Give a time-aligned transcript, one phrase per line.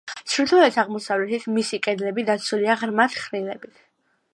[0.35, 3.87] ჩრდილოეთ-აღმოსავლეთით მისი კედლები დაცულია ღრმა თხრილებით.